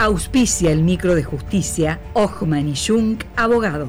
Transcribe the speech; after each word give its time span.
Auspicia 0.00 0.70
el 0.70 0.84
micro 0.84 1.16
de 1.16 1.24
justicia 1.24 1.98
Ochman 2.12 2.68
y 2.68 2.76
Jung, 2.76 3.18
abogado. 3.34 3.88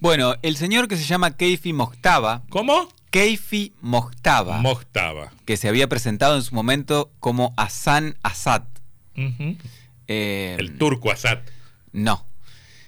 Bueno, 0.00 0.34
el 0.42 0.56
señor 0.56 0.88
que 0.88 0.96
se 0.96 1.04
llama 1.04 1.36
Keifi 1.36 1.72
Mojtaba. 1.72 2.42
¿Cómo? 2.48 2.88
Keifi 3.10 3.74
Mojtaba. 3.82 4.58
Mojtaba. 4.58 5.32
Que 5.44 5.56
se 5.56 5.68
había 5.68 5.88
presentado 5.88 6.36
en 6.36 6.42
su 6.42 6.54
momento 6.54 7.10
como 7.20 7.52
Hassan 7.56 8.16
Assad. 8.22 8.62
Eh, 10.08 10.56
el 10.58 10.78
turco 10.78 11.10
Assad. 11.10 11.40
No. 11.92 12.24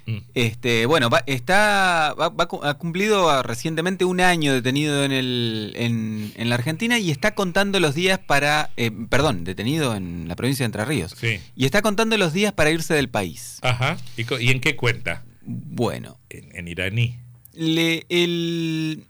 Mm. 0.07 0.19
Este, 0.35 0.87
bueno, 0.87 1.11
está, 1.27 2.09
ha 2.11 2.75
cumplido 2.75 3.43
recientemente 3.43 4.05
un 4.05 4.21
año 4.21 4.53
detenido 4.53 5.05
en, 5.05 5.13
el, 5.13 5.73
en, 5.77 6.49
la 6.49 6.55
Argentina 6.55 6.99
y 6.99 7.11
está 7.11 7.35
contando 7.35 7.79
los 7.79 7.95
días 7.95 8.19
para, 8.19 8.71
eh, 8.77 8.91
perdón, 8.91 9.45
detenido 9.45 9.95
en 9.95 10.29
la 10.29 10.35
provincia 10.35 10.65
de 10.65 10.67
Entre 10.67 10.85
Ríos. 10.85 11.15
Sí. 11.19 11.41
Y 11.55 11.67
está 11.67 11.83
contando 11.83 12.17
los 12.17 12.33
días 12.33 12.53
para 12.53 12.71
irse 12.71 12.95
del 12.95 13.09
país. 13.09 13.59
Ajá. 13.63 13.97
¿Y, 14.17 14.51
en 14.51 14.61
qué 14.61 14.77
cuenta? 14.77 15.25
Bueno. 15.45 16.19
En, 16.31 16.69
iraní. 16.69 17.19
Le, 17.55 18.07
el, 18.09 19.05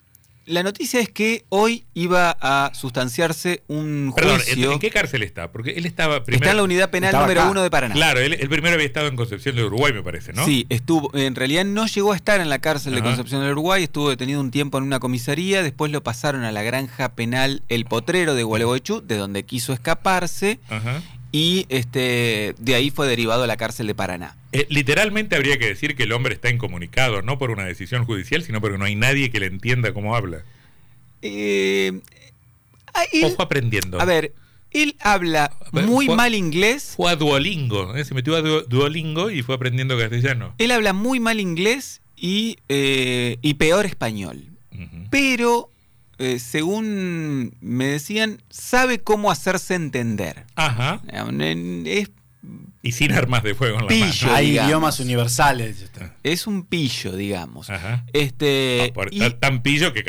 la 0.47 0.65
noticia 0.65 1.01
es 1.01 1.09
que 1.09 1.45
hoy 1.51 1.85
iba 1.95 2.37
a 2.41 2.73
sustanciarse 2.75 3.63
un 3.69 4.11
juicio. 4.11 4.39
Perdón, 4.39 4.73
¿en, 4.73 4.79
qué 4.81 4.91
cárcel 4.91 5.23
está? 5.23 5.53
Porque 5.53 5.71
él 5.73 5.87
estaba 5.87 6.25
primero. 6.25 6.43
Está 6.43 6.51
en 6.51 6.57
la 6.57 6.63
unidad 6.65 6.91
penal 6.91 7.13
número 7.13 7.49
uno 7.49 7.63
de 7.63 7.71
Paraná. 7.71 7.95
Claro, 7.95 8.19
él, 8.19 8.37
primero 8.49 8.75
había 8.75 8.87
estado 8.87 9.07
en 9.07 9.15
Concepción 9.15 9.55
de 9.55 9.65
Uruguay, 9.65 9.93
me 9.93 10.03
parece, 10.03 10.33
¿no? 10.33 10.45
Sí, 10.45 10.67
estuvo. 10.69 11.15
En 11.17 11.37
realidad 11.37 11.65
no 11.65 11.87
llegó 11.87 12.13
a 12.13 12.17
estar 12.17 12.41
en 12.41 12.49
la 12.49 12.59
cárcel 12.59 12.95
de 12.95 13.03
Concepción 13.03 13.43
de 13.43 13.53
Uruguay, 13.53 13.85
estuvo 13.85 14.11
detenido 14.11 14.41
un 14.41 14.51
tiempo 14.51 14.79
en 14.79 14.85
una 14.85 14.99
comisaría, 14.99 15.63
después 15.63 15.93
lo 15.93 16.03
pasaron 16.03 16.43
a 16.43 16.51
la 16.51 16.63
granja 16.63 17.15
penal 17.15 17.63
El 17.69 17.85
Potrero 17.85 18.35
de 18.35 18.43
Gualeguaychú, 18.43 19.01
de 19.07 19.17
donde 19.17 19.45
quiso 19.45 19.73
escaparse. 19.73 20.59
Ajá 20.69 21.03
y 21.33 21.65
este, 21.71 22.55
de 22.59 22.75
ahí 22.75 22.91
fue 22.91 23.09
derivado 23.09 23.45
a 23.45 23.47
la 23.47 23.57
cárcel 23.57 23.87
de 23.87 23.95
Paraná. 23.95 24.37
Eh, 24.53 24.67
literalmente 24.69 25.35
habría 25.35 25.59
que 25.59 25.67
decir 25.67 25.97
que 25.97 26.03
el 26.03 26.13
hombre 26.13 26.35
está 26.35 26.51
incomunicado, 26.51 27.23
no 27.23 27.39
por 27.39 27.51
una 27.51 27.65
decisión 27.65 28.05
judicial, 28.05 28.45
sino 28.45 28.61
porque 28.61 28.77
no 28.77 28.85
hay 28.85 28.95
nadie 28.95 29.31
que 29.31 29.41
le 29.41 29.47
entienda 29.47 29.95
cómo 29.95 30.15
habla. 30.15 30.43
Eh, 31.23 32.01
Ojo 33.25 33.43
aprendiendo. 33.43 33.99
A 33.99 34.05
ver, 34.05 34.35
él 34.71 34.95
habla 35.01 35.57
muy 35.73 36.07
mal 36.07 36.35
inglés. 36.35 36.93
Fue 36.97 37.11
a 37.11 37.17
Duolingo, 37.17 37.97
¿eh? 37.97 38.05
se 38.05 38.13
metió 38.13 38.37
a 38.37 38.43
Duolingo 38.43 39.31
y 39.31 39.43
fue 39.43 39.55
aprendiendo 39.55 39.99
castellano. 39.99 40.55
Él 40.59 40.71
habla 40.71 40.93
muy 40.93 41.19
mal 41.19 41.41
inglés 41.41 42.03
y, 42.15 42.59
y 42.69 43.55
peor 43.55 43.87
español. 43.87 44.45
Pero 45.11 45.71
eh, 46.23 46.39
según 46.39 47.57
me 47.61 47.87
decían, 47.87 48.41
sabe 48.49 49.01
cómo 49.01 49.31
hacerse 49.31 49.75
entender. 49.75 50.45
Ajá. 50.55 51.01
Es 51.85 52.11
y 52.83 52.93
sin 52.93 53.13
armas 53.13 53.43
de 53.43 53.55
fuego 53.55 53.79
en 53.81 53.87
la 53.87 53.93
mano. 53.93 54.35
Hay 54.35 54.59
idiomas 54.59 55.01
universales. 55.01 55.91
Es 56.23 56.47
un 56.47 56.65
pillo, 56.65 57.17
digamos. 57.17 57.71
Ajá. 57.71 58.05
Este, 58.13 58.93
Tan 59.41 59.63
pillo 59.63 59.93
que, 59.93 60.05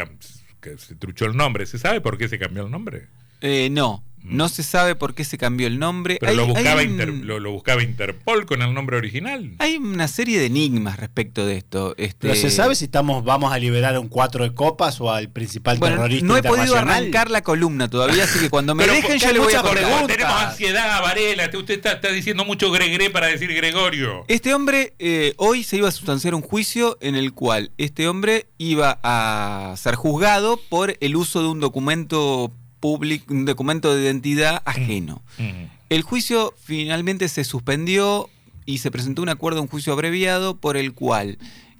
se 0.77 0.95
truchó 0.95 1.25
el 1.25 1.35
nombre. 1.35 1.65
¿Se 1.65 1.77
sabe 1.79 2.01
por 2.01 2.17
qué 2.17 2.27
se 2.27 2.39
cambió 2.39 2.65
el 2.65 2.71
nombre? 2.71 3.07
Eh, 3.41 3.69
no. 3.71 4.03
Mm. 4.23 4.37
No 4.37 4.49
se 4.49 4.63
sabe 4.63 4.95
por 4.95 5.13
qué 5.13 5.25
se 5.25 5.37
cambió 5.37 5.67
el 5.67 5.79
nombre. 5.79 6.17
Pero 6.19 6.33
lo, 6.33 6.47
buscaba 6.47 6.81
lo, 6.83 7.51
buscaba 7.51 7.83
Interpol 7.83 8.45
con 8.45 8.61
el 8.61 8.73
nombre 8.73 8.97
original. 8.97 9.51
Hay 9.59 9.75
una 9.75 10.07
serie 10.07 10.39
de 10.39 10.45
enigmas 10.45 10.97
respecto 10.97 11.45
de 11.45 11.57
esto. 11.57 11.93
Este... 11.97 12.29
Pero 12.29 12.35
se 12.35 12.49
sabe 12.49 12.75
si 12.75 12.85
estamos 12.85 13.23
vamos 13.23 13.51
a 13.51 13.59
liberar 13.59 13.95
a 13.95 13.99
un 13.99 14.07
cuatro 14.07 14.43
de 14.43 14.53
copas 14.53 14.99
o 15.01 15.11
al 15.11 15.29
principal 15.29 15.77
bueno, 15.77 15.97
terrorista 15.97 16.25
No 16.25 16.37
he 16.37 16.43
podido 16.43 16.77
arrancar 16.77 17.29
la 17.29 17.41
columna 17.41 17.89
todavía, 17.89 18.23
así 18.23 18.39
que 18.39 18.49
cuando 18.49 18.75
me 18.75 18.87
dejen 18.87 19.19
ya 19.19 19.31
le 19.31 19.39
voy 19.39 19.53
a 19.53 19.61
preguntar. 19.61 20.07
Tenemos 20.07 20.33
ansiedad, 20.33 21.01
Varela. 21.01 21.49
Usted 21.53 21.85
está, 21.85 22.09
diciendo 22.09 22.45
mucho 22.45 22.71
Gregre 22.71 23.09
para 23.09 23.27
decir 23.27 23.53
Gregorio. 23.53 24.23
Este 24.27 24.53
hombre 24.53 24.93
eh, 24.99 25.33
hoy 25.37 25.63
se 25.63 25.77
iba 25.77 25.89
a 25.89 25.91
sustanciar 25.91 26.35
un 26.35 26.41
juicio 26.41 26.97
en 27.01 27.15
el 27.15 27.33
cual 27.33 27.71
este 27.77 28.07
hombre 28.07 28.47
iba 28.57 28.99
a 29.03 29.75
ser 29.77 29.95
juzgado 29.95 30.57
por 30.69 30.97
el 30.99 31.15
uso 31.15 31.41
de 31.41 31.49
un 31.49 31.59
documento 31.59 32.51
un 32.83 33.45
documento 33.45 33.95
de 33.95 34.03
identidad 34.03 34.61
ajeno. 34.65 35.21
Mm, 35.37 35.43
mm. 35.43 35.69
El 35.89 36.01
juicio 36.01 36.53
finalmente 36.61 37.27
se 37.29 37.43
suspendió 37.43 38.29
y 38.65 38.79
se 38.79 38.91
presentó 38.91 39.21
un 39.21 39.29
acuerdo, 39.29 39.61
un 39.61 39.67
juicio 39.67 39.93
abreviado, 39.93 40.57
por 40.57 40.77
el 40.77 40.93
cual 40.93 41.37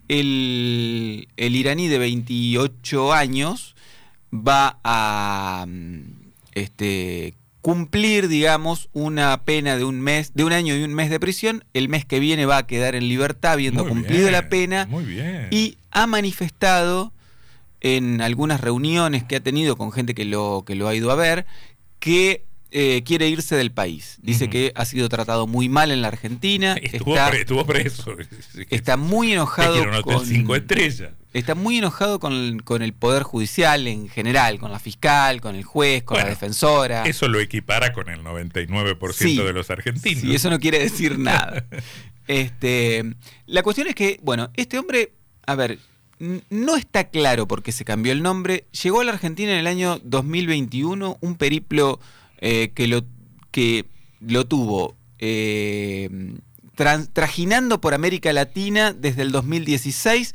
el, 0.08 1.28
iraní 1.38 1.88
de 1.88 1.97
28 1.97 3.14
años 3.14 3.75
va 4.34 4.80
a 4.84 5.66
este, 6.53 7.35
cumplir, 7.62 8.28
digamos, 8.28 8.90
una 8.94 9.44
pena 9.44 9.78
de 9.78 9.85
un 9.85 10.02
mes, 10.02 10.34
de 10.34 10.44
un 10.44 10.53
año 10.53 10.75
y 10.75 10.84
un 10.84 10.94
mes 10.94 11.09
de 11.09 11.20
prisión. 11.20 11.64
El 11.74 11.90
mes 11.90 12.06
que 12.06 12.20
viene 12.20 12.46
va 12.46 12.58
a 12.58 12.68
quedar 12.68 12.96
en 12.96 13.08
libertad, 13.08 13.53
habiendo 13.53 13.88
cumplido 13.88 14.30
la 14.31 14.50
pena. 14.50 14.85
Muy 14.85 15.06
bien. 15.06 15.47
Y 15.52 15.78
ha 15.91 16.08
manifestado 16.08 17.12
en 17.83 18.21
algunas 18.21 18.61
reuniones 18.61 19.23
que 19.23 19.35
ha 19.35 19.39
tenido 19.41 19.75
con 19.75 19.91
gente 19.91 20.16
que 20.16 20.25
lo, 20.25 20.63
que 20.66 20.73
lo 20.73 20.88
ha 20.88 20.95
ido 20.95 21.11
a 21.11 21.16
ver, 21.16 21.45
que 21.99 22.45
eh, 22.71 23.03
quiere 23.05 23.27
irse 23.27 23.55
del 23.55 23.71
país. 23.71 24.17
Dice 24.23 24.49
que 24.49 24.71
ha 24.75 24.85
sido 24.85 25.07
tratado 25.09 25.45
muy 25.45 25.69
mal 25.69 25.91
en 25.91 26.01
la 26.01 26.07
Argentina. 26.07 26.75
Estuvo, 26.81 27.16
está, 27.16 27.29
preso. 27.67 28.16
Está 28.72 28.97
muy 28.97 29.33
enojado. 29.33 30.01
con, 30.01 30.25
cinco 30.25 30.55
estrellas. 30.55 31.11
Está 31.33 31.55
muy 31.55 31.77
enojado 31.77 32.19
con, 32.19 32.33
el 32.33 32.93
Poder 32.93 33.23
Judicial 33.23 33.88
en 33.88 34.07
general, 34.07 34.59
con 34.59 34.72
la 34.72 34.79
fiscal, 34.79 35.41
con 35.41 35.55
el 35.55 35.63
juez, 35.63 36.03
con 36.03 36.17
la 36.17 36.25
defensora. 36.25 37.03
Eso 37.03 37.27
lo 37.27 37.39
equipara 37.39 37.91
con 37.91 38.09
el 38.09 38.23
99% 38.23 39.43
de 39.43 39.53
los 39.53 39.69
argentinos. 39.69 40.22
Sí, 40.22 40.33
eso 40.33 40.49
no 40.49 40.59
quiere 40.59 40.79
decir 40.79 41.19
nada. 41.19 41.66
este, 42.27 43.03
la 43.45 43.61
cuestión 43.61 43.88
es 43.88 43.95
que, 43.95 44.19
bueno, 44.23 44.51
este 44.55 44.79
hombre, 44.79 45.13
a 45.45 45.55
ver, 45.55 45.79
no 46.19 46.75
está 46.75 47.06
claro 47.06 47.47
por 47.47 47.63
qué 47.63 47.72
se 47.72 47.85
cambió 47.85 48.12
el 48.12 48.24
nombre. 48.24 48.68
Llegó 48.84 49.01
a 49.01 49.03
la 49.03 49.13
Argentina 49.13 49.51
en 49.51 49.59
el 49.59 49.68
año 49.68 50.00
2021, 50.03 51.18
un 51.19 51.35
periplo 51.35 52.00
eh, 52.40 52.72
que, 52.73 52.87
lo, 52.87 53.03
que 53.52 53.85
lo 54.22 54.46
tuvo 54.46 54.96
eh, 55.20 56.09
trajinando 57.14 57.79
por 57.82 57.93
América 57.93 58.34
Latina 58.34 58.93
desde 58.93 59.22
el 59.22 59.32
2016. 59.32 60.34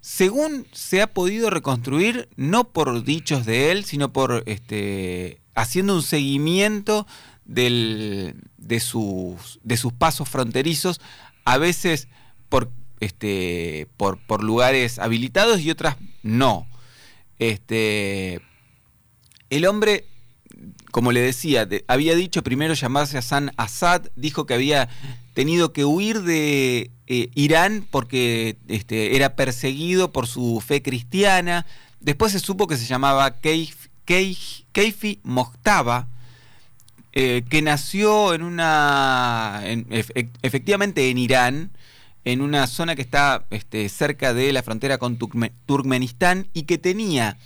Según 0.00 0.66
se 0.72 1.02
ha 1.02 1.12
podido 1.12 1.50
reconstruir, 1.50 2.28
no 2.36 2.72
por 2.72 3.04
dichos 3.04 3.44
de 3.44 3.70
él, 3.70 3.84
sino 3.84 4.12
por 4.12 4.42
este, 4.46 5.40
haciendo 5.54 5.94
un 5.94 6.02
seguimiento 6.02 7.06
de, 7.44 8.34
sus, 8.80 9.60
de 9.62 9.76
sus 9.76 9.92
pasos 9.92 10.28
fronterizos, 10.28 11.00
a 11.44 11.58
veces 11.58 12.08
por 12.48 12.70
este, 13.00 13.88
por, 13.96 14.18
por 14.18 14.44
lugares 14.44 14.98
habilitados 14.98 15.60
y 15.60 15.70
otras 15.70 15.96
no. 16.22 16.66
Este, 17.38 18.40
el 19.48 19.66
hombre, 19.66 20.04
como 20.90 21.10
le 21.10 21.20
decía, 21.20 21.66
había 21.88 22.14
dicho 22.14 22.42
primero 22.42 22.74
llamarse 22.74 23.18
Hassan 23.18 23.52
Assad, 23.56 24.08
dijo 24.14 24.46
que 24.46 24.54
había 24.54 24.88
tenido 25.34 25.72
que 25.72 25.84
huir 25.84 26.22
de 26.22 26.90
eh, 27.06 27.30
Irán 27.34 27.86
porque 27.90 28.56
este, 28.68 29.16
era 29.16 29.34
perseguido 29.36 30.12
por 30.12 30.26
su 30.26 30.62
fe 30.64 30.82
cristiana. 30.82 31.66
Después 32.00 32.32
se 32.32 32.40
supo 32.40 32.66
que 32.66 32.76
se 32.76 32.86
llamaba 32.86 33.36
Keifi 33.40 35.20
Mojtaba, 35.22 36.08
eh, 37.12 37.42
que 37.48 37.62
nació 37.62 38.34
en 38.34 38.42
una, 38.42 39.62
efectivamente 40.42 41.10
en 41.10 41.18
Irán, 41.18 41.70
en 42.24 42.40
una 42.40 42.66
zona 42.66 42.96
que 42.96 43.02
está 43.02 43.46
este, 43.50 43.88
cerca 43.88 44.34
de 44.34 44.52
la 44.52 44.62
frontera 44.62 44.98
con 44.98 45.18
Turkmenistán 45.66 46.48
y 46.52 46.64
que 46.64 46.78
tenía 46.78 47.38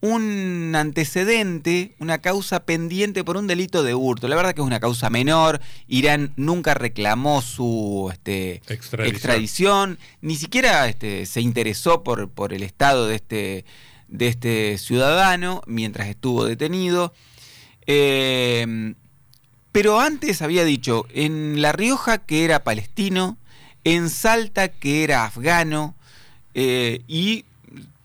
un 0.00 0.74
antecedente, 0.74 1.94
una 1.98 2.18
causa 2.18 2.60
pendiente 2.64 3.24
por 3.24 3.36
un 3.36 3.46
delito 3.46 3.82
de 3.82 3.94
hurto. 3.94 4.28
La 4.28 4.36
verdad 4.36 4.54
que 4.54 4.60
es 4.60 4.66
una 4.66 4.80
causa 4.80 5.10
menor. 5.10 5.60
Irán 5.88 6.32
nunca 6.36 6.74
reclamó 6.74 7.42
su 7.42 8.08
este, 8.12 8.62
extradición. 8.66 9.98
ni 10.20 10.36
siquiera 10.36 10.88
este, 10.88 11.26
se 11.26 11.40
interesó 11.40 12.02
por, 12.04 12.28
por 12.30 12.52
el 12.52 12.62
estado 12.62 13.06
de 13.06 13.16
este, 13.16 13.64
de 14.08 14.28
este 14.28 14.78
ciudadano 14.78 15.62
mientras 15.66 16.08
estuvo 16.08 16.44
detenido. 16.44 17.12
Eh, 17.86 18.94
pero 19.72 20.00
antes 20.00 20.40
había 20.40 20.64
dicho 20.64 21.06
en 21.12 21.60
La 21.60 21.72
Rioja 21.72 22.16
que 22.16 22.44
era 22.44 22.64
palestino, 22.64 23.36
en 23.86 24.10
Salta 24.10 24.66
que 24.66 25.04
era 25.04 25.24
afgano 25.24 25.94
eh, 26.54 27.02
y 27.06 27.44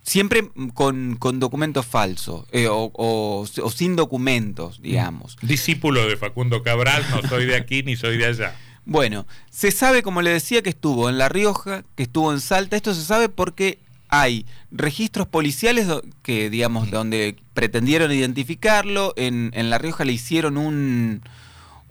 siempre 0.03 0.47
con, 0.75 1.17
documentos 1.39 1.87
falsos 1.87 2.45
eh, 2.51 2.67
o, 2.69 3.47
sin 3.73 3.95
documentos, 3.95 4.79
digamos. 4.79 5.37
Discípulo 5.41 6.07
de 6.07 6.17
Facundo 6.17 6.61
Cabral, 6.61 7.03
no 7.09 7.27
soy 7.27 7.47
de 7.47 7.55
aquí 7.55 7.81
ni 7.81 7.95
soy 7.95 8.17
de 8.17 8.27
allá. 8.27 8.55
Bueno, 8.83 9.27
se 9.51 9.69
sabe, 9.69 10.01
como 10.01 10.23
le 10.23 10.31
decía, 10.31 10.63
que 10.63 10.71
estuvo 10.71 11.07
en 11.07 11.19
La 11.19 11.29
Rioja, 11.29 11.83
que 11.95 12.01
estuvo 12.01 12.33
en 12.33 12.39
Salta. 12.41 12.75
Esto 12.75 12.95
se 12.95 13.03
sabe 13.03 13.29
porque 13.29 13.77
hay 14.09 14.47
registros 14.71 15.27
policiales 15.27 15.87
que, 16.23 16.49
digamos, 16.49 16.89
donde 16.89 17.37
pretendieron 17.53 18.11
identificarlo. 18.11 19.13
En, 19.17 19.51
en 19.53 19.69
La 19.69 19.77
Rioja 19.77 20.03
le 20.03 20.13
hicieron 20.13 20.57
un, 20.57 21.21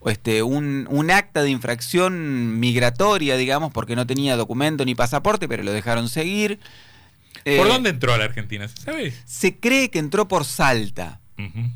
este, 0.06 0.43
un, 0.43 0.87
un, 0.91 1.11
acta 1.11 1.43
de 1.43 1.50
infracción 1.50 2.58
migratoria, 2.58 3.37
digamos, 3.37 3.73
porque 3.73 3.97
no 3.97 4.06
tenía 4.06 4.37
documento 4.37 4.85
ni 4.85 4.94
pasaporte, 4.94 5.49
pero 5.49 5.62
lo 5.62 5.73
dejaron 5.73 6.08
seguir. 6.08 6.58
¿Por 7.44 7.52
eh, 7.52 7.64
dónde 7.64 7.91
entró 7.91 8.12
a 8.12 8.19
la 8.19 8.25
Argentina? 8.25 8.69
¿Se 8.69 9.12
Se 9.25 9.56
cree 9.58 9.91
que 9.91 9.99
entró 9.99 10.29
por 10.29 10.44
Salta, 10.44 11.20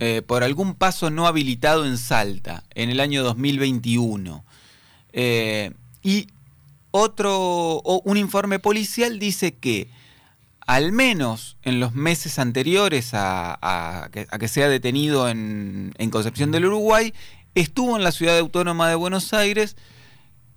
eh, 0.01 0.23
por 0.27 0.43
algún 0.43 0.75
paso 0.75 1.11
no 1.11 1.27
habilitado 1.27 1.87
en 1.87 1.97
Salta, 1.97 2.65
en 2.75 2.91
el 2.91 3.01
año 3.01 3.23
2021. 3.23 4.45
Eh, 5.13 5.73
y 6.03 6.29
otro, 6.91 7.81
un 7.83 8.17
informe 8.17 8.59
policial 8.59 9.19
dice 9.19 9.55
que 9.55 9.89
al 10.67 10.93
menos 10.93 11.57
en 11.63 11.81
los 11.81 11.95
meses 11.95 12.39
anteriores 12.39 13.11
a, 13.13 14.11
que, 14.13 14.49
sea 14.49 14.69
detenido 14.69 15.29
en, 15.29 15.93
en 15.99 16.11
Concepción 16.11 16.51
del 16.53 16.67
Uruguay, 16.67 17.13
estuvo 17.55 17.97
en 17.97 18.05
la 18.05 18.13
ciudad 18.13 18.39
autónoma 18.39 18.89
de 18.89 18.95
Buenos 18.95 19.33
Aires 19.33 19.77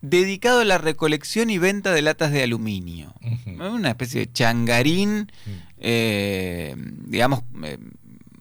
dedicado 0.01 0.61
a 0.61 0.65
la 0.65 0.77
recolección 0.77 1.49
y 1.49 1.57
venta 1.57 1.93
de 1.93 2.01
latas 2.01 2.31
de 2.31 2.43
aluminio. 2.43 3.13
Una 3.45 3.89
especie 3.89 4.21
de 4.21 4.31
changarín, 4.31 5.31
eh, 5.79 6.75
digamos, 6.77 7.41
eh, 7.63 7.77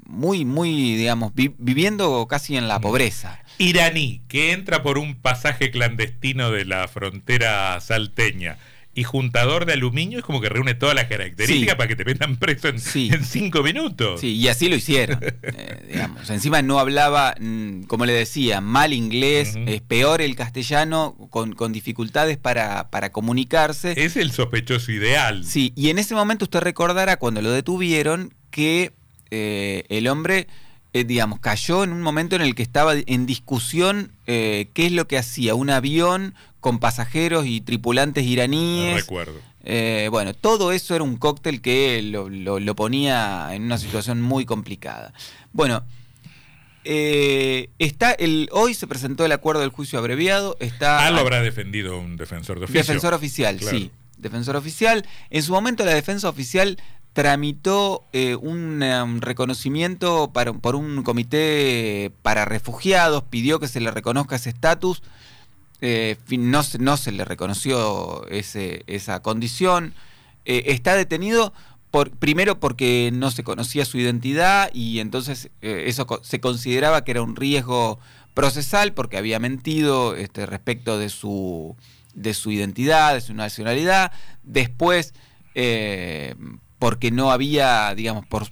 muy, 0.06 0.44
muy, 0.44 0.96
digamos, 0.96 1.32
viviendo 1.34 2.26
casi 2.28 2.56
en 2.56 2.68
la 2.68 2.80
pobreza. 2.80 3.42
Iraní, 3.58 4.22
que 4.28 4.52
entra 4.52 4.82
por 4.82 4.98
un 4.98 5.14
pasaje 5.16 5.70
clandestino 5.70 6.50
de 6.50 6.64
la 6.64 6.88
frontera 6.88 7.80
salteña 7.80 8.58
y 8.96 9.04
juntador 9.04 9.66
de 9.66 9.74
aluminio 9.74 10.18
es 10.18 10.24
como 10.24 10.40
que 10.40 10.48
reúne 10.48 10.74
todas 10.74 10.94
las 10.94 11.04
características 11.04 11.76
para 11.76 11.86
que 11.86 11.96
te 11.96 12.04
metan 12.06 12.36
preso 12.36 12.68
en, 12.68 12.80
cinco 12.80 13.62
minutos. 13.62 14.22
Sí, 14.22 14.36
y 14.36 14.48
así 14.48 14.68
lo 14.68 14.74
hicieron. 14.74 15.20
Eh, 15.42 15.86
digamos. 15.92 16.28
Encima 16.30 16.62
no 16.62 16.78
hablaba, 16.78 17.34
mm, 17.38 17.82
como 17.82 18.06
le 18.06 18.12
decía, 18.12 18.60
mal 18.60 18.92
inglés, 18.92 19.54
es 19.66 19.82
peor 19.82 20.22
el 20.22 20.34
castellano, 20.34 21.14
con, 21.30 21.72
dificultades 21.72 22.38
para, 22.38 22.88
para, 22.90 23.12
comunicarse. 23.12 23.92
Es 23.96 24.16
el 24.16 24.32
sospechoso 24.32 24.92
ideal. 24.92 25.44
Sí, 25.44 25.72
y 25.76 25.90
en 25.90 25.98
ese 25.98 26.14
momento 26.14 26.46
usted 26.46 26.60
recordará 26.60 27.18
cuando 27.18 27.42
lo 27.42 27.50
detuvieron 27.50 28.34
que 28.50 28.94
eh, 29.30 29.84
el 29.88 30.08
hombre 30.08 30.48
eh, 31.00 31.04
digamos, 31.04 31.40
cayó 31.40 31.84
en 31.84 31.92
un 31.92 32.02
momento 32.02 32.36
en 32.36 32.42
el 32.42 32.54
que 32.54 32.62
estaba 32.62 32.94
en 32.94 33.26
discusión 33.26 34.12
qué 34.24 34.68
es 34.74 34.92
lo 34.92 35.06
que 35.06 35.18
hacía 35.18 35.54
un 35.54 35.70
avión 35.70 36.34
con 36.60 36.80
pasajeros 36.80 37.46
y 37.46 37.60
tripulantes 37.60 38.24
iraníes. 38.24 38.96
recuerdo. 38.96 39.40
Eh, 39.68 40.06
bueno, 40.12 40.32
todo 40.32 40.70
eso 40.70 40.94
era 40.94 41.02
un 41.02 41.16
cóctel 41.16 41.60
que 41.60 42.00
lo, 42.00 42.74
ponía 42.76 43.48
en 43.52 43.64
una 43.64 43.78
situación 43.78 44.22
muy 44.22 44.44
complicada. 44.44 45.12
Bueno, 45.52 45.84
eh, 46.84 47.70
está 47.80 48.12
el, 48.12 48.48
hoy 48.52 48.74
se 48.74 48.86
presentó 48.86 49.24
el 49.24 49.32
acuerdo 49.32 49.62
del 49.62 49.70
juicio 49.70 49.98
abreviado. 49.98 50.56
Está, 50.60 51.04
ah, 51.04 51.10
lo 51.10 51.18
habrá 51.18 51.42
defendido 51.42 51.98
un 51.98 52.16
defensor 52.16 52.60
de 52.60 52.66
oficio. 52.66 52.80
Defensor 52.80 53.12
oficial, 53.12 53.60
sí. 53.60 53.90
Defensor 54.18 54.54
oficial. 54.54 55.04
En 55.30 55.42
su 55.42 55.52
momento 55.52 55.84
la 55.84 55.94
defensa 55.94 56.28
oficial 56.28 56.78
tramitó 57.16 58.04
eh, 58.12 58.34
un, 58.34 58.82
um, 58.82 59.20
reconocimiento 59.20 60.32
para, 60.34 60.52
por 60.52 60.76
un 60.76 61.02
comité 61.02 62.12
para 62.20 62.44
refugiados, 62.44 63.22
pidió 63.22 63.58
que 63.58 63.68
se 63.68 63.80
le 63.80 63.90
reconozca 63.90 64.36
ese 64.36 64.50
estatus 64.50 65.02
eh, 65.80 66.18
no, 66.28 66.60
no, 66.78 66.96
se 66.98 67.12
le 67.12 67.24
reconoció 67.24 68.26
ese, 68.28 68.84
esa 68.86 69.20
condición. 69.20 69.94
Eh, 70.44 70.64
está 70.66 70.94
detenido 70.94 71.54
por, 71.90 72.10
primero 72.10 72.60
porque 72.60 73.08
no 73.14 73.30
se 73.30 73.44
conocía 73.44 73.86
su 73.86 73.96
identidad 73.96 74.68
y 74.74 75.00
entonces 75.00 75.48
eh, 75.62 75.84
eso 75.86 76.06
se 76.22 76.38
consideraba 76.38 77.02
que 77.02 77.12
era 77.12 77.22
un 77.22 77.34
riesgo 77.34 77.98
procesal 78.34 78.92
porque 78.92 79.16
había 79.16 79.38
mentido 79.38 80.14
este, 80.16 80.44
respecto 80.44 80.98
de 80.98 81.08
su, 81.08 81.76
de 82.14 82.34
su 82.34 82.50
identidad, 82.50 83.14
de 83.14 83.22
su 83.22 83.32
nacionalidad. 83.32 84.12
Después, 84.42 85.14
porque 86.78 87.10
no 87.10 87.30
había, 87.30 87.94
digamos, 87.94 88.26
por, 88.26 88.50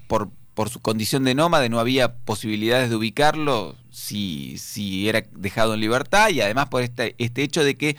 por 0.54 0.70
su 0.70 0.80
condición 0.80 1.24
de 1.24 1.34
nómade 1.34 1.68
no 1.68 1.80
había 1.80 2.16
posibilidades 2.16 2.88
de 2.88 2.96
ubicarlo 2.96 3.76
si, 3.90 4.56
si 4.58 5.08
era 5.08 5.22
dejado 5.32 5.74
en 5.74 5.80
libertad 5.80 6.30
y 6.30 6.40
además 6.40 6.68
por 6.68 6.82
este, 6.82 7.14
este 7.18 7.42
hecho 7.42 7.64
de 7.64 7.74
que 7.74 7.96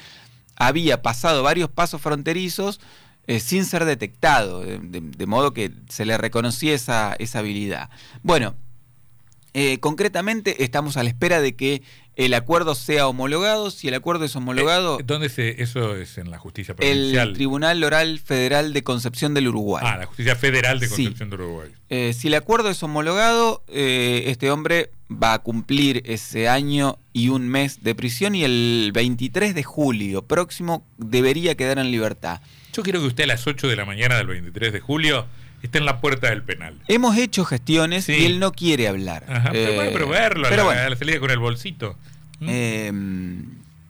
había 0.55 1.01
pasado 1.01 1.43
varios 1.43 1.69
pasos 1.69 2.01
fronterizos 2.01 2.79
eh, 3.27 3.39
sin 3.39 3.65
ser 3.65 3.85
detectado, 3.85 4.61
de, 4.61 5.25
modo 5.25 5.53
que 5.53 5.71
se 5.89 6.05
le 6.05 6.17
reconocía 6.17 6.75
esa, 6.75 7.15
esa 7.17 7.39
habilidad. 7.39 7.89
Bueno, 8.21 8.55
eh, 9.53 9.79
concretamente 9.79 10.63
estamos 10.63 10.95
a 10.95 11.03
la 11.03 11.09
espera 11.09 11.41
de 11.41 11.55
que 11.55 11.81
el 12.15 12.33
acuerdo 12.33 12.75
sea 12.75 13.07
homologado. 13.07 13.71
Si 13.71 13.87
el 13.87 13.93
acuerdo 13.93 14.25
es 14.25 14.35
homologado. 14.35 14.99
Eh, 14.99 15.03
¿Dónde 15.05 15.29
se, 15.29 15.61
eso 15.61 15.95
es 15.95 16.17
en 16.17 16.31
la 16.31 16.37
justicia 16.37 16.75
provincial? 16.75 17.29
El 17.29 17.33
Tribunal 17.33 17.83
Oral 17.83 18.19
Federal 18.19 18.73
de 18.73 18.83
Concepción 18.83 19.33
del 19.33 19.47
Uruguay. 19.47 19.83
Ah, 19.85 19.97
la 19.97 20.05
justicia 20.05 20.35
federal 20.35 20.79
de 20.79 20.87
Concepción 20.87 21.29
del 21.29 21.41
Uruguay. 21.41 21.69
Eh, 21.89 22.13
si 22.13 22.27
el 22.27 22.35
acuerdo 22.35 22.69
es 22.69 22.81
homologado, 22.83 23.63
eh, 23.67 24.23
este 24.27 24.49
hombre 24.49 24.91
va 25.11 25.33
a 25.33 25.39
cumplir 25.39 26.01
ese 26.05 26.47
año 26.47 26.97
y 27.13 27.29
un 27.29 27.47
mes 27.47 27.83
de 27.83 27.93
prisión 27.93 28.33
y 28.33 28.43
el 28.43 28.91
23 28.93 29.53
de 29.53 29.63
julio 29.63 30.23
próximo 30.23 30.85
debería 30.97 31.55
quedar 31.55 31.77
en 31.77 31.91
libertad. 31.91 32.41
Yo 32.73 32.83
quiero 32.83 32.99
que 32.99 33.07
usted 33.07 33.25
a 33.25 33.27
las 33.27 33.45
8 33.45 33.67
de 33.67 33.75
la 33.75 33.85
mañana 33.85 34.17
del 34.17 34.27
23 34.27 34.73
de 34.73 34.79
julio 34.79 35.27
esté 35.65 35.77
en 35.77 35.85
la 35.85 36.01
puerta 36.01 36.29
del 36.29 36.43
penal. 36.43 36.75
Hemos 36.87 37.17
hecho 37.17 37.45
gestiones 37.45 38.09
y 38.09 38.25
él 38.25 38.39
no 38.39 38.51
quiere 38.51 38.87
hablar. 38.87 39.25
Ajá, 39.27 39.49
pero, 39.51 39.83
eh, 39.83 39.89
pero 39.91 40.07
verlo 40.07 40.47
pero 40.49 40.69
a, 40.69 40.89
la, 40.89 40.95
salida 40.95 41.19
con 41.19 41.31
el 41.31 41.39
bolsito. 41.39 41.97
Eh, 42.41 42.91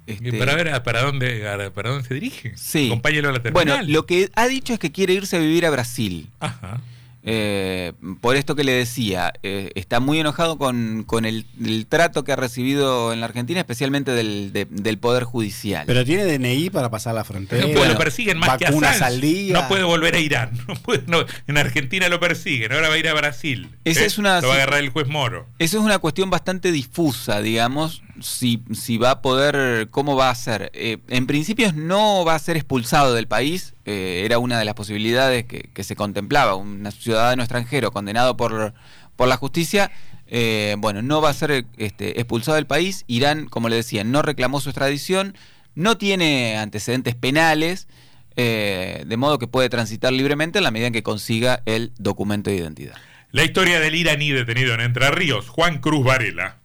este... 0.08 0.34
Para 0.34 0.55
ver 0.55 0.84
para 0.84 1.01
dónde, 1.01 1.72
para 1.74 1.89
dónde 1.89 2.08
se 2.08 2.13
dirige. 2.13 2.53
Sí. 2.55 2.88
Acompáñelo 2.88 3.29
a 3.29 3.32
la 3.34 3.41
terminal. 3.41 3.77
Bueno, 3.77 3.91
lo 3.91 4.05
que 4.05 4.29
ha 4.36 4.48
dicho 4.48 4.74
es 4.74 4.79
que 4.79 4.91
quiere 4.91 5.13
irse 5.13 5.38
a 5.38 5.39
vivir 5.39 5.65
a 5.65 5.70
Brasil. 5.70 6.29
Ajá. 6.39 6.79
Eh, 7.27 7.94
por 8.22 8.36
esto 8.36 8.55
que 8.55 8.63
le 8.63 8.72
decía, 8.72 9.34
eh, 9.41 9.72
está 9.74 10.00
muy 10.00 10.20
enojado 10.20 10.60
con, 10.60 11.05
el, 11.25 11.88
trato 11.89 12.24
que 12.24 12.32
ha 12.32 12.36
recibido 12.36 13.12
en 13.12 13.20
la 13.20 13.25
Argentina, 13.25 13.60
especialmente 13.60 14.12
del, 14.12 14.98
Poder 15.00 15.24
Judicial. 15.24 15.86
Pero 15.88 16.05
tiene 16.05 16.25
DNI 16.25 16.70
para 16.70 16.89
pasar 16.89 17.15
la 17.15 17.24
frontera. 17.24 17.65
Bueno, 17.65 17.94
lo 17.94 17.98
persiguen 17.98 18.38
más 18.38 18.58
que 18.58 18.65
a 18.65 19.05
al 19.05 19.22
día. 19.22 19.53
No 19.53 19.67
puede 19.67 19.84
volver 19.84 20.15
a 20.15 20.20
Irán. 20.20 20.51
en 21.48 21.58
Argentina 21.58 22.08
lo 22.10 22.20
persiguen, 22.20 22.72
ahora 22.72 22.89
va 22.89 22.96
a 22.96 22.98
ir 22.98 23.10
a 23.10 23.13
Brasil. 23.13 23.70
Esa 23.84 24.01
¿eh? 24.01 24.05
es 24.05 24.17
una, 24.17 24.39
lo 24.41 24.50
va 24.50 24.53
a 24.53 24.58
agarrar 24.58 24.79
el 24.79 24.89
juez 24.89 25.08
Moro. 25.08 25.48
Esa 25.58 25.77
es 25.77 25.84
una 25.84 25.98
cuestión 25.98 26.29
bastante 26.29 26.72
difusa, 26.72 27.41
digamos, 27.41 28.03
si, 28.22 28.63
si 28.74 28.98
va 28.98 29.12
a 29.12 29.22
poder, 29.22 29.89
cómo 29.91 30.15
va 30.15 30.29
a 30.29 30.36
ser. 30.36 30.72
en 30.74 31.27
principio 31.27 31.72
no 31.74 32.25
va 32.25 32.36
a 32.36 32.39
ser 32.39 32.57
expulsado 32.57 33.13
del 33.13 33.27
país, 33.27 33.74
era 33.86 34.39
una 34.39 34.57
de 34.57 34.65
las 34.65 34.74
posibilidades 34.74 35.45
que, 35.45 35.84
se 35.84 35.95
contemplaba. 35.95 36.53
Ciudad 36.55 36.91
ciudadano 36.91 37.43
extranjero 37.43 37.91
condenado 37.91 38.38
por, 38.38 38.74
por 39.15 39.27
la 39.27 39.38
justicia, 39.38 39.91
eh, 40.27 40.75
bueno, 40.79 41.01
no 41.01 41.22
va 41.22 41.29
a 41.29 41.34
ser 41.34 41.65
este, 41.77 42.19
expulsado 42.19 42.55
del 42.55 42.65
país. 42.65 43.03
Irán, 43.07 43.48
como 43.48 43.69
le 43.69 43.75
decía, 43.77 44.03
no 44.03 44.22
reclamó 44.22 44.60
su 44.60 44.69
extradición, 44.69 45.36
no 45.75 45.98
tiene 45.98 46.57
antecedentes 46.57 47.15
penales, 47.15 47.88
eh, 48.36 49.03
de 49.05 49.17
modo 49.17 49.39
que 49.39 49.48
puede 49.48 49.69
transitar 49.69 50.13
libremente 50.13 50.57
en 50.57 50.63
la 50.63 50.72
medida 50.72 50.88
en 50.88 50.93
que 50.93 51.03
consiga 51.03 51.62
el 51.65 51.93
documento 51.98 52.50
de 52.50 52.57
identidad. 52.57 52.95
La 53.31 53.43
historia 53.43 53.79
del 53.79 53.95
iraní 53.95 54.31
detenido 54.31 54.74
en 54.74 54.81
Entre 54.81 55.10
Ríos, 55.12 55.50
Juan 55.50 55.79
Cruz 55.79 56.05
Varela. 56.05 56.57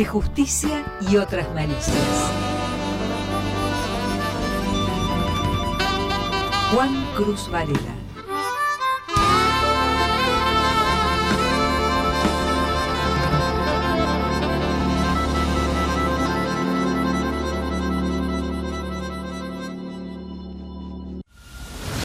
De 0.00 0.06
justicia 0.06 0.82
y 1.10 1.18
otras 1.18 1.46
malicias. 1.54 2.32
Juan 6.72 7.06
Cruz 7.14 7.50
Varela. 7.50 7.99